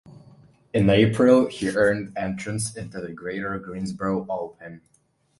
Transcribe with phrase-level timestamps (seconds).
[0.73, 4.81] In April he earned entrance into the Greater Greensboro Open.